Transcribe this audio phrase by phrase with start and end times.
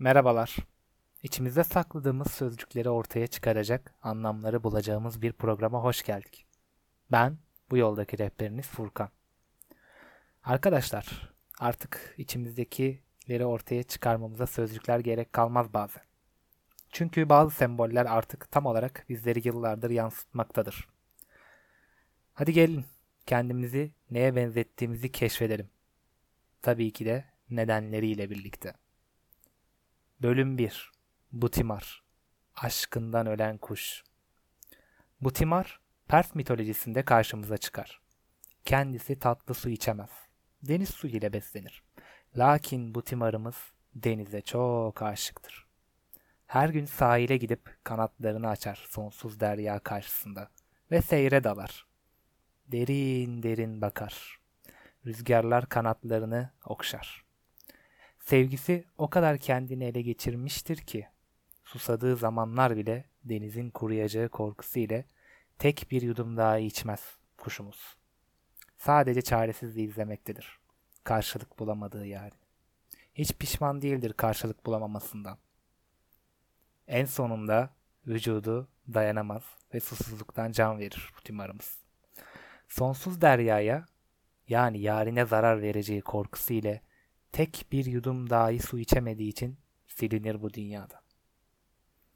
[0.00, 0.56] Merhabalar.
[1.22, 6.46] İçimizde sakladığımız sözcükleri ortaya çıkaracak, anlamları bulacağımız bir programa hoş geldik.
[7.12, 7.38] Ben
[7.70, 9.08] bu yoldaki rehberiniz Furkan.
[10.44, 16.02] Arkadaşlar, artık içimizdekileri ortaya çıkarmamıza sözcükler gerek kalmaz bazen.
[16.90, 20.88] Çünkü bazı semboller artık tam olarak bizleri yıllardır yansıtmaktadır.
[22.34, 22.84] Hadi gelin
[23.26, 25.70] kendimizi neye benzettiğimizi keşfedelim.
[26.62, 28.74] Tabii ki de nedenleriyle birlikte.
[30.22, 30.92] Bölüm 1
[31.32, 32.02] Butimar
[32.56, 34.04] Aşkından ölen kuş
[35.20, 38.00] Butimar, Pers mitolojisinde karşımıza çıkar.
[38.64, 40.10] Kendisi tatlı su içemez.
[40.62, 41.82] Deniz suyu ile beslenir.
[42.36, 43.56] Lakin Butimar'ımız
[43.94, 45.66] denize çok aşıktır.
[46.46, 50.50] Her gün sahile gidip kanatlarını açar sonsuz derya karşısında
[50.90, 51.86] ve seyre dalar.
[52.66, 54.38] Derin derin bakar.
[55.06, 57.27] Rüzgarlar kanatlarını okşar.
[58.28, 61.06] Sevgisi o kadar kendini ele geçirmiştir ki
[61.64, 65.04] susadığı zamanlar bile denizin kuruyacağı korkusu ile
[65.58, 67.96] tek bir yudum daha içmez kuşumuz.
[68.78, 70.58] Sadece çaresizliği izlemektedir.
[71.04, 72.32] Karşılık bulamadığı yani.
[73.14, 75.38] Hiç pişman değildir karşılık bulamamasından.
[76.86, 77.70] En sonunda
[78.06, 79.42] vücudu dayanamaz
[79.74, 81.78] ve susuzluktan can verir bu timarımız.
[82.68, 83.86] Sonsuz deryaya
[84.48, 86.87] yani yarine zarar vereceği korkusu ile
[87.32, 91.02] tek bir yudum dahi su içemediği için silinir bu dünyada.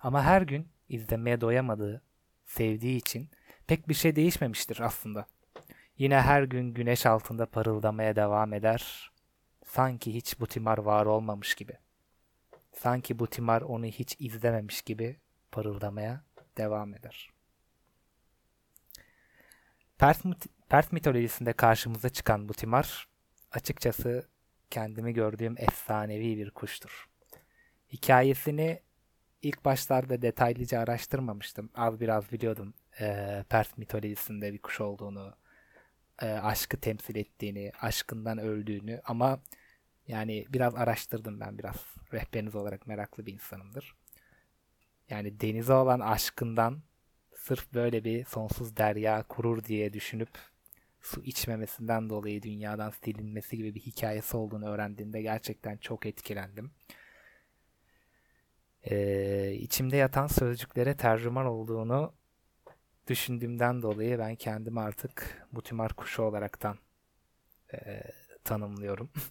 [0.00, 2.02] Ama her gün izlemeye doyamadığı,
[2.46, 3.30] sevdiği için
[3.66, 5.26] pek bir şey değişmemiştir aslında.
[5.98, 9.10] Yine her gün güneş altında parıldamaya devam eder.
[9.64, 11.72] Sanki hiç bu timar var olmamış gibi.
[12.72, 15.16] Sanki bu timar onu hiç izlememiş gibi
[15.52, 16.24] parıldamaya
[16.56, 17.30] devam eder.
[19.98, 20.22] Pers,
[20.68, 23.08] Pers mitolojisinde karşımıza çıkan bu timar
[23.52, 24.28] açıkçası
[24.70, 27.08] kendimi gördüğüm efsanevi bir kuştur.
[27.92, 28.80] Hikayesini
[29.42, 31.70] ilk başlarda detaylıca araştırmamıştım.
[31.74, 35.34] Az biraz biliyordum e, Pers mitolojisinde bir kuş olduğunu,
[36.22, 39.40] e, aşkı temsil ettiğini, aşkından öldüğünü ama
[40.08, 41.76] yani biraz araştırdım ben biraz.
[42.12, 43.94] Rehberiniz olarak meraklı bir insanımdır.
[45.10, 46.82] Yani denize olan aşkından
[47.36, 50.30] sırf böyle bir sonsuz derya kurur diye düşünüp
[51.04, 56.72] su içmemesinden dolayı dünyadan silinmesi gibi bir hikayesi olduğunu öğrendiğimde gerçekten çok etkilendim.
[58.90, 62.14] Ee, içimde yatan sözcüklere tercüman olduğunu
[63.06, 66.78] düşündüğümden dolayı ben kendimi artık Mutimar kuşu olaraktan
[67.74, 68.02] e,
[68.44, 69.10] tanımlıyorum.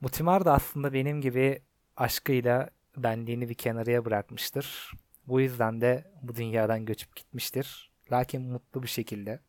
[0.00, 1.62] Mutimar da aslında benim gibi
[1.96, 4.92] aşkıyla benliğini bir kenarıya bırakmıştır.
[5.26, 7.91] Bu yüzden de bu dünyadan göçüp gitmiştir.
[8.10, 9.40] Lakin mutlu bir şekilde.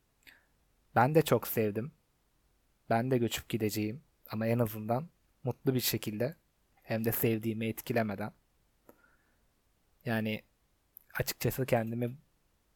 [0.96, 1.92] Ben de çok sevdim.
[2.90, 4.04] Ben de göçüp gideceğim.
[4.30, 5.10] Ama en azından
[5.44, 6.36] mutlu bir şekilde
[6.84, 8.32] hem de sevdiğimi etkilemeden.
[10.06, 10.44] Yani
[11.14, 12.18] açıkçası kendimi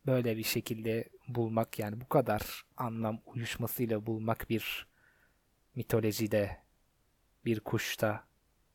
[0.05, 4.88] böyle bir şekilde bulmak yani bu kadar anlam uyuşmasıyla bulmak bir
[5.75, 6.57] mitolojide
[7.45, 8.27] bir kuşta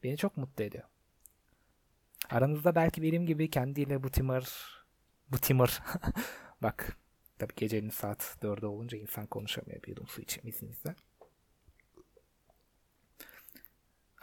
[0.03, 0.85] beni çok mutlu ediyor.
[2.31, 4.45] Aranızda belki benim gibi kendiyle bu timur
[5.29, 5.81] bu timur
[6.63, 6.97] bak
[7.39, 10.95] tabii gecenin saat 4'e olunca insan konuşamıyor su içeyim izninizle.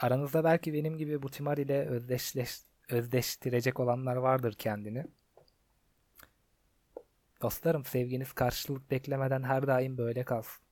[0.00, 5.06] Aranızda belki benim gibi bu timar ile özdeşleş, özdeştirecek olanlar vardır kendini.
[7.42, 10.64] Dostlarım sevginiz karşılık beklemeden her daim böyle kalsın.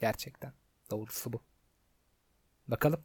[0.00, 0.52] Gerçekten.
[0.90, 1.42] Doğrusu bu.
[2.68, 3.04] Bakalım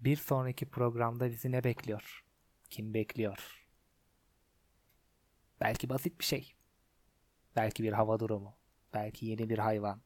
[0.00, 2.24] bir sonraki programda bizi ne bekliyor?
[2.70, 3.66] Kim bekliyor?
[5.60, 6.55] Belki basit bir şey.
[7.56, 8.56] Belki bir hava durumu.
[8.94, 10.00] Belki yeni bir hayvan.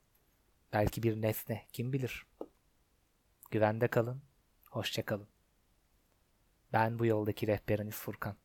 [0.72, 1.66] Belki bir nesne.
[1.72, 2.26] Kim bilir?
[3.50, 4.22] Güvende kalın.
[4.70, 5.28] Hoşçakalın.
[6.72, 8.36] Ben bu yoldaki rehberiniz Furkan.